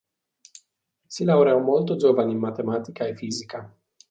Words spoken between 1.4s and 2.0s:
molto